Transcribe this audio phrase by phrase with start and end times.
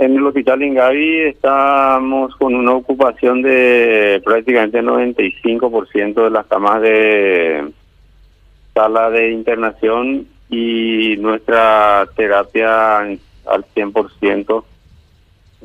[0.00, 7.70] en el hospital Ingavi estamos con una ocupación de prácticamente 95% de las camas de
[8.72, 13.18] sala de internación y nuestra terapia al
[13.76, 14.64] 100%,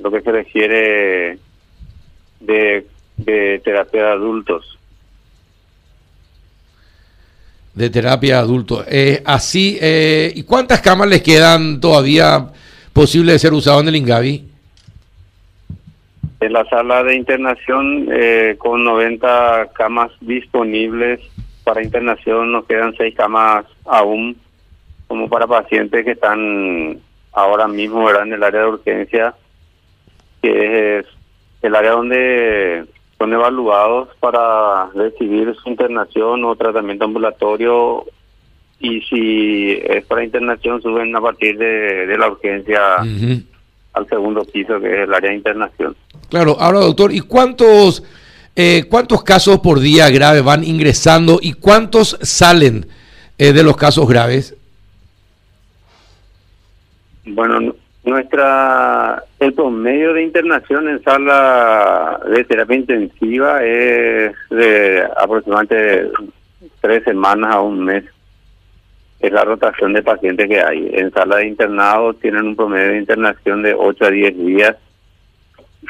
[0.03, 1.39] lo que se refiere
[2.41, 4.77] de, de terapia de adultos.
[7.73, 8.85] De terapia de adultos.
[8.89, 12.49] Eh, así, eh, ¿y cuántas camas les quedan todavía
[12.95, 14.49] posibles de ser usados en el Ingavi?
[16.39, 21.19] En la sala de internación, eh, con 90 camas disponibles
[21.65, 24.37] para internación, nos quedan 6 camas aún
[25.07, 26.97] como para pacientes que están
[27.33, 29.35] ahora mismo en el área de urgencia,
[30.41, 31.05] que es
[31.63, 32.85] el área donde
[33.17, 38.05] son evaluados para recibir su internación o tratamiento ambulatorio
[38.85, 42.97] y si es para internación suben a partir de, la urgencia
[43.93, 45.95] al segundo piso que es el área de internación.
[46.29, 48.03] Claro, ahora doctor, ¿y cuántos,
[48.55, 52.87] eh, cuántos casos por día graves van ingresando y cuántos salen
[53.37, 54.55] eh, de los casos graves?
[57.25, 66.11] Bueno, nuestra el promedio de internación en sala de terapia intensiva es de aproximadamente
[66.81, 68.03] tres semanas a un mes.
[69.25, 70.87] Es la rotación de pacientes que hay.
[70.93, 74.75] En sala de internado tienen un promedio de internación de 8 a 10 días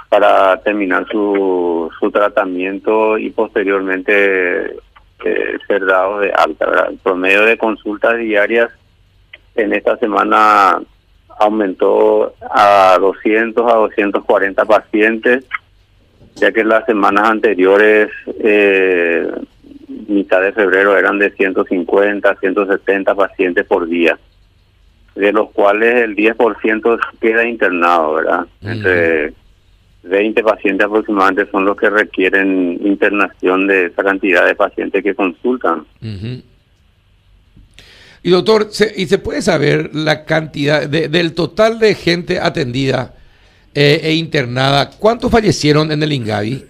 [0.08, 4.77] para terminar su, su tratamiento y posteriormente
[5.25, 6.88] eh, ser dados de alta.
[6.89, 8.69] El promedio de consultas diarias
[9.55, 10.80] en esta semana
[11.38, 15.44] aumentó a 200 a 240 pacientes,
[16.36, 19.30] ya que las semanas anteriores, eh,
[20.08, 24.17] mitad de febrero, eran de 150, 170 pacientes por día,
[25.16, 28.45] de los cuales el 10% queda internado, ¿verdad?
[28.61, 29.33] Entre
[30.03, 35.86] 20 pacientes aproximadamente son los que requieren internación de esa cantidad de pacientes que consultan.
[38.23, 43.14] Y doctor, ¿y se puede saber la cantidad del total de gente atendida
[43.73, 44.89] eh, e internada?
[44.92, 46.65] ¿Cuántos fallecieron en el Ingavi?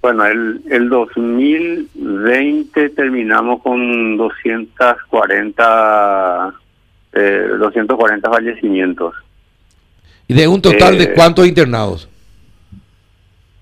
[0.00, 6.54] Bueno, el, el 2020 terminamos con 240,
[7.12, 9.14] eh, 240 fallecimientos.
[10.28, 12.08] ¿Y de un total de eh, cuántos internados?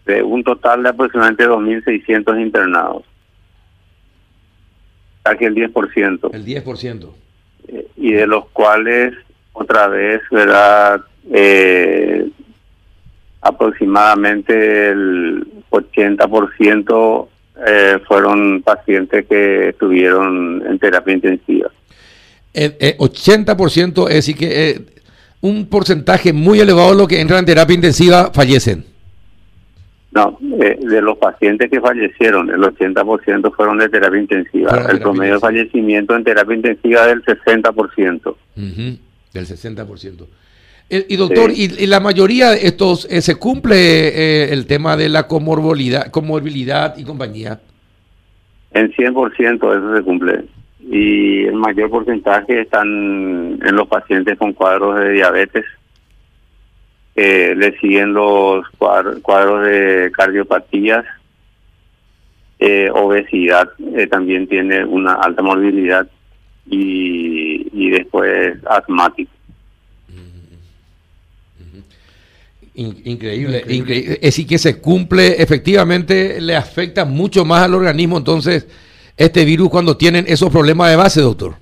[0.06, 3.04] De un total de aproximadamente 2.600 internados
[5.22, 6.30] casi el 10%.
[6.32, 7.10] El 10%.
[7.68, 9.14] Eh, y de los cuales,
[9.52, 11.00] otra vez, ¿verdad?
[11.32, 12.28] Eh,
[13.40, 17.28] aproximadamente el 80%
[17.66, 21.70] eh, fueron pacientes que estuvieron en terapia intensiva.
[22.52, 24.84] El, 80% es decir que
[25.40, 28.84] un porcentaje muy elevado de los que entran en terapia intensiva fallecen.
[30.12, 34.86] No, eh, de los pacientes que fallecieron, el 80% fueron de terapia intensiva.
[34.90, 38.36] el promedio de fallecimiento en terapia intensiva es del 60%.
[38.56, 40.26] del 60%.
[40.90, 45.28] Eh, y doctor, y, la mayoría de estos, eh, ¿se cumple el tema de la
[45.28, 47.60] comorbilidad, comorbilidad y compañía?
[48.72, 50.44] En 100% eso se cumple.
[50.80, 55.64] Y el mayor porcentaje están en los pacientes con cuadros de diabetes,
[57.16, 61.04] eh, le siguen los cuadros, de cardiopatías,
[62.58, 66.08] eh, obesidad, eh, también tiene una alta morbilidad
[66.66, 69.30] y, y después asmático.
[72.74, 74.14] Increíble, increíble.
[74.14, 78.68] Es decir, que se cumple, efectivamente le afecta mucho más al organismo entonces
[79.16, 81.56] este virus cuando tienen esos problemas de base, doctor.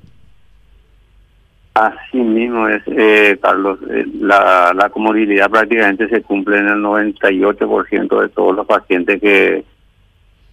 [1.74, 3.78] Así mismo es, eh, Carlos.
[3.90, 9.64] Eh, la, la comorbilidad prácticamente se cumple en el 98% de todos los pacientes que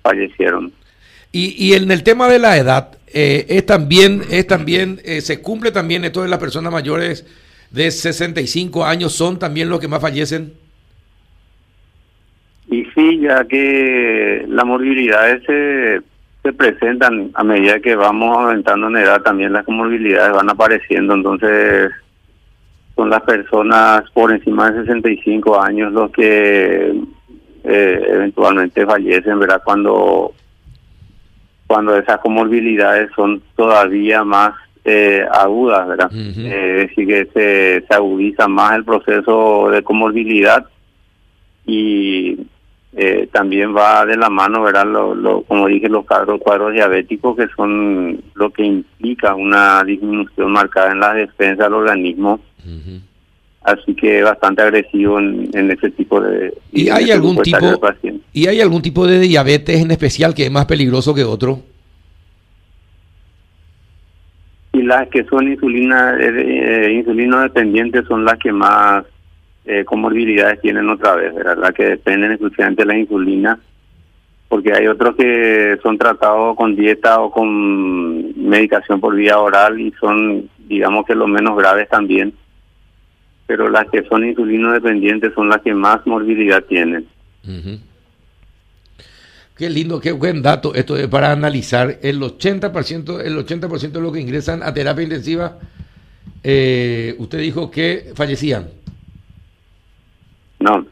[0.01, 0.71] fallecieron.
[1.31, 5.71] Y, y en el tema de la edad, eh, es también, es también se cumple
[5.71, 7.25] también esto de las personas mayores
[7.75, 10.53] de 65 años, son también los que más fallecen.
[12.69, 16.03] Y sí, ya que la morbilidad es
[16.45, 21.91] se presentan a medida que vamos aumentando en edad, también las comorbilidades van apareciendo, entonces
[22.95, 26.93] son las personas por encima de 65 años los que
[27.63, 29.61] eh, eventualmente fallecen, ¿verdad?
[29.65, 30.33] Cuando,
[31.65, 34.53] cuando esas comorbilidades son todavía más
[34.85, 36.11] eh, agudas, ¿verdad?
[36.13, 40.63] Eh, es decir, que se, se agudiza más el proceso de comorbilidad
[41.65, 42.37] y
[42.95, 44.85] eh, también va de la mano, ¿verdad?
[44.85, 50.91] Lo, como dije, los cuadros, cuadros diabéticos que son lo que implica una disminución marcada
[50.91, 52.39] en la defensa del organismo.
[53.63, 56.53] Así que bastante agresivo en, ese tipo de...
[56.71, 57.57] ¿Y hay, algún tipo,
[58.31, 61.61] ¿Y hay algún tipo de diabetes en especial que es más peligroso que otro?
[64.75, 69.05] Y las que son insulina eh, insulino dependientes son las que más
[69.63, 71.73] eh, comorbilidades tienen otra vez, ¿verdad?
[71.73, 73.57] que dependen exclusivamente de la insulina,
[74.49, 79.93] porque hay otros que son tratados con dieta o con medicación por vía oral y
[79.93, 82.33] son, digamos que los menos graves también,
[83.47, 87.07] pero las que son insulino dependientes son las que más morbilidad tienen.
[89.55, 94.11] Qué lindo, qué buen dato esto es para analizar el 80%, el 80% de los
[94.11, 95.57] que ingresan a terapia intensiva,
[96.43, 98.67] eh, usted dijo que fallecían.
[100.59, 100.85] No,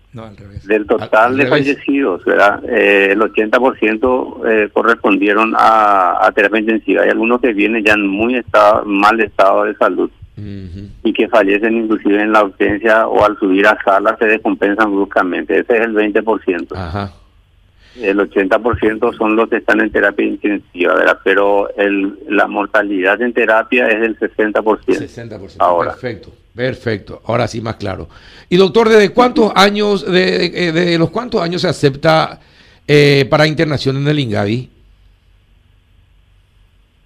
[0.65, 2.63] del total de fallecidos, ¿verdad?
[2.69, 7.01] Eh, el 80% eh, correspondieron a, terapia intensiva.
[7.01, 11.77] Hay algunos que vienen ya en muy estado, mal estado de salud y que fallecen
[11.77, 15.59] inclusive en la ausencia o al subir a sala se descompensan bruscamente.
[15.59, 16.75] Ese es el 20%.
[16.75, 17.13] Ajá
[18.01, 21.19] el 80% son los que están en terapia intensiva, ¿verdad?
[21.23, 24.63] Pero el, la mortalidad en terapia es del 60%.
[24.85, 25.55] 60%.
[25.59, 25.91] Ahora.
[25.91, 27.21] Perfecto, perfecto.
[27.25, 28.09] Ahora sí más claro.
[28.49, 32.39] Y doctor, ¿desde cuántos años, de, de, los cuántos años se acepta
[32.87, 34.69] eh, para internación en el INGAVI?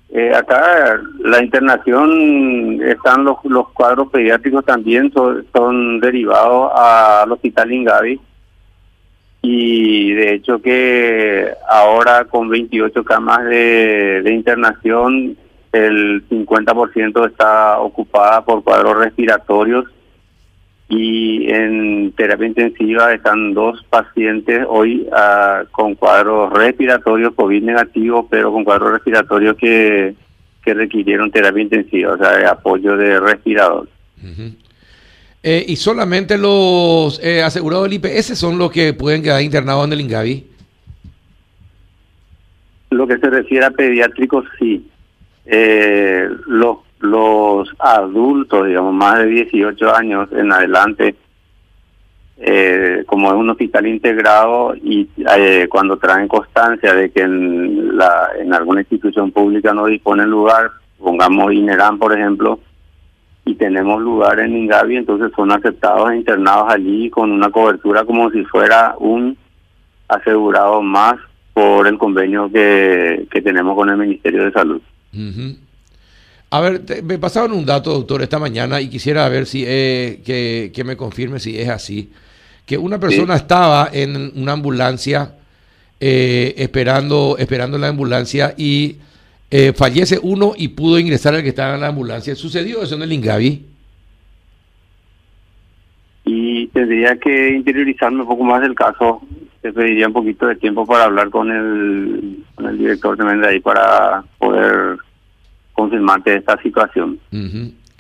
[0.10, 7.72] Eh, acá la internación están los, los cuadros pediátricos también son, son derivados al hospital
[7.74, 8.20] Ingavi
[9.42, 15.38] y de hecho que ahora con 28 camas de, internación
[15.72, 19.86] el 50% está ocupada por cuadros respiratorios
[20.90, 28.54] y en terapia intensiva están dos pacientes hoy ah, con cuadros respiratorios COVID negativos, pero
[28.54, 30.16] con cuadros respiratorios que,
[30.64, 33.90] que requirieron terapia intensiva, o sea, de apoyo de respirador.
[35.50, 39.94] Eh, y solamente los eh, asegurados del IPS son los que pueden quedar internados en
[39.94, 40.46] el INGAVI.
[42.90, 44.86] Lo que se refiere a pediátricos, sí.
[45.46, 51.16] Eh, los, los adultos, digamos, más de 18 años en adelante,
[53.06, 55.08] como es un hospital integrado y
[55.70, 61.54] cuando traen constancia de que en, la, en alguna institución pública no dispone lugar, pongamos
[61.54, 62.60] INERAM, por ejemplo,
[63.48, 68.30] y tenemos lugar en Ingavi, entonces son aceptados e internados allí con una cobertura como
[68.30, 69.38] si fuera un
[70.08, 71.16] asegurado más
[71.54, 74.82] por el convenio que, tenemos con el Ministerio de Salud.
[76.50, 80.84] A ver, me pasaron un dato, doctor, esta mañana y quisiera ver si eh, que,
[80.84, 82.12] me confirme si es así.
[82.66, 85.36] Que una persona estaba en una ambulancia
[86.00, 88.98] eh, esperando, esperando la ambulancia y
[89.50, 92.36] eh, fallece uno y pudo ingresar el que estaba en la ambulancia.
[92.36, 93.66] ¿Sucedió eso en el Ingavi?
[96.26, 99.22] Y tendría que interiorizarme un poco más del caso.
[99.62, 103.48] Te pediría un poquito de tiempo para hablar con el, con el director también de
[103.48, 104.98] ahí para poder
[105.72, 107.18] confirmarte esta situación.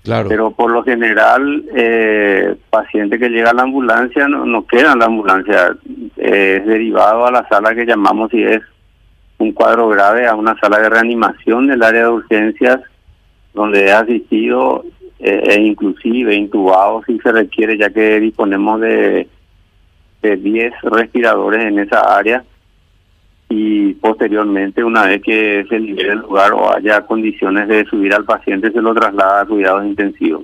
[0.03, 0.27] claro.
[0.27, 4.99] Pero por lo general, eh, paciente que llega a la ambulancia no, no queda en
[4.99, 5.77] la ambulancia,
[6.17, 8.61] es derivado a la sala que llamamos y es
[9.39, 12.81] un cuadro grave a una sala de reanimación del área de urgencias
[13.53, 14.83] donde he asistido
[15.19, 19.27] eh, e inclusive intubado si se requiere ya que disponemos de,
[20.21, 22.43] de 10 respiradores en esa área
[23.49, 28.25] y posteriormente una vez que se libere el lugar o haya condiciones de subir al
[28.25, 30.43] paciente se lo traslada a cuidados intensivos.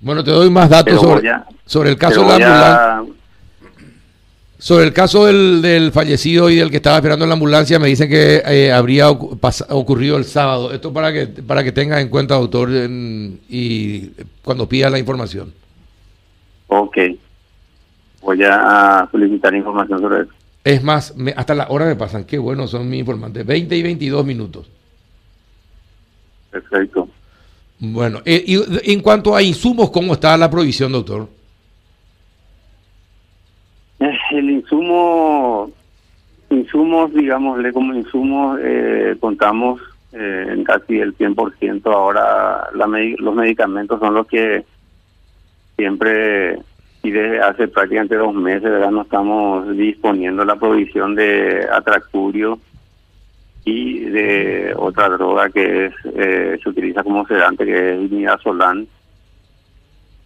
[0.00, 1.30] Bueno, te doy más datos sobre,
[1.66, 3.17] sobre el caso de la ambulancia.
[4.58, 7.86] Sobre el caso del, del, fallecido y del que estaba esperando en la ambulancia, me
[7.86, 10.72] dicen que eh, habría ocurrido el sábado.
[10.72, 14.10] Esto para que para que tenga en cuenta, doctor, y
[14.42, 15.52] cuando pida la información.
[16.66, 16.98] Ok.
[18.20, 20.32] Voy a solicitar información sobre eso.
[20.64, 22.24] Es más, hasta la hora me pasan.
[22.24, 23.46] Qué bueno son mis informantes.
[23.46, 24.68] 20 y 22 minutos.
[26.50, 27.08] Perfecto.
[27.78, 31.28] Bueno, eh, y en cuanto a insumos, ¿cómo está la provisión, doctor?
[34.30, 35.70] El insumo,
[36.50, 39.80] insumos, digámosle como insumos, eh, contamos
[40.12, 41.86] eh, en casi el 100%.
[41.86, 44.64] Ahora la los medicamentos son los que
[45.76, 46.58] siempre,
[47.02, 48.90] y desde hace prácticamente dos meses, ¿verdad?
[48.90, 52.58] no estamos disponiendo la provisión de atracurio
[53.64, 58.86] y de otra droga que es eh, se utiliza como sedante, que es midazolam.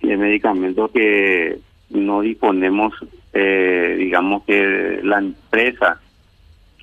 [0.01, 1.59] Y el medicamento que
[1.91, 2.95] no disponemos
[3.33, 6.01] eh, digamos que la empresa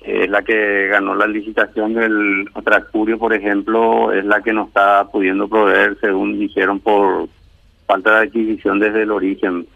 [0.02, 5.04] es la que ganó la licitación del Transcurio, por ejemplo, es la que no está
[5.04, 7.28] pudiendo proveer, según dijeron, por
[7.86, 9.66] falta de adquisición desde el origen.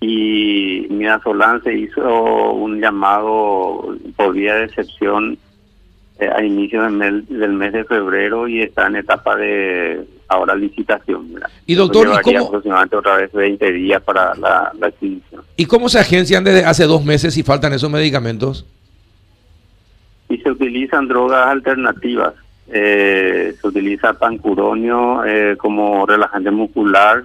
[0.00, 5.36] Y Mira Solán se hizo un llamado por vía de excepción
[6.20, 10.54] eh, a inicio del mes, del mes de febrero y está en etapa de ahora
[10.54, 11.28] licitación.
[11.66, 12.46] Y doctor, ¿y cómo?
[12.46, 15.27] aproximadamente otra vez 20 días para la, la adquisición.
[15.58, 18.64] ¿Y cómo se agencian desde hace dos meses si faltan esos medicamentos?
[20.28, 22.34] y se utilizan drogas alternativas.
[22.70, 27.24] Eh, se utiliza pancuronio eh, como relajante muscular,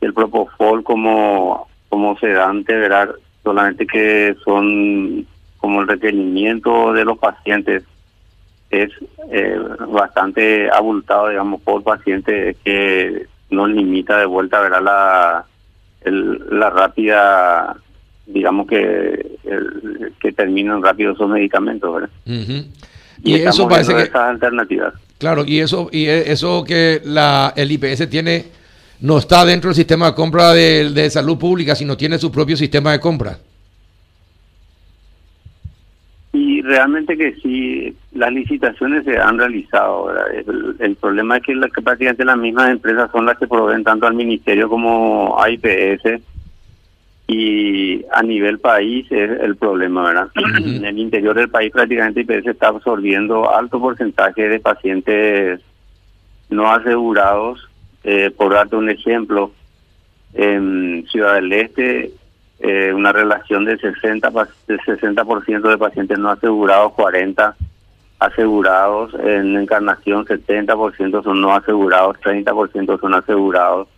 [0.00, 3.10] el propofol como como sedante, ¿verdad?
[3.44, 5.24] Solamente que son
[5.58, 7.84] como el requerimiento de los pacientes
[8.70, 8.90] es
[9.30, 9.56] eh,
[9.92, 14.82] bastante abultado, digamos, por paciente que no limita de vuelta, ¿verdad?
[14.82, 15.44] La,
[16.04, 17.76] la rápida
[18.26, 19.38] digamos que
[20.20, 22.10] que terminan rápido esos medicamentos, ¿verdad?
[23.22, 24.94] Y, eso parece que esas alternativas.
[25.18, 28.46] Claro, y eso y eso que la el IPS tiene
[29.00, 32.56] no está dentro del sistema de compra de, de salud pública, sino tiene su propio
[32.56, 33.38] sistema de compra.
[36.32, 40.10] Y realmente que sí, las licitaciones se han realizado.
[40.32, 43.84] El, el, problema es que, la, que prácticamente las mismas empresas son las que proveen
[43.84, 46.22] tanto al ministerio como a IPS
[47.26, 50.28] y a nivel país es el problema, ¿verdad?
[50.34, 55.60] En el interior del país prácticamente IPS está absorbiendo alto porcentaje de pacientes
[56.48, 57.68] no asegurados.
[58.06, 59.50] Eh, por darte un ejemplo,
[60.34, 62.10] en Ciudad del Este,
[62.64, 64.30] eh, una relación de 60
[64.66, 67.56] de 60% de pacientes no asegurados, 40
[68.18, 69.14] asegurados.
[69.14, 73.88] En Encarnación, 70% son no asegurados, 30% son asegurados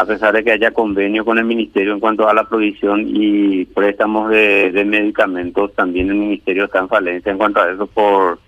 [0.00, 3.66] a pesar de que haya convenio con el ministerio en cuanto a la provisión y
[3.66, 8.38] préstamos de, medicamentos, también el ministerio está en falencia en cuanto a eso por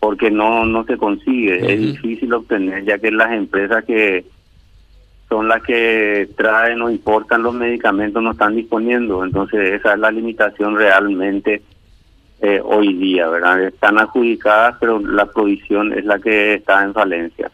[0.00, 4.24] porque no no se consigue, es difícil obtener ya que las empresas que
[5.34, 10.12] son las que traen o importan los medicamentos no están disponiendo, entonces esa es la
[10.12, 11.60] limitación realmente
[12.40, 13.64] eh, hoy día, ¿verdad?
[13.64, 17.50] Están adjudicadas, pero la provisión es la que está en falencia.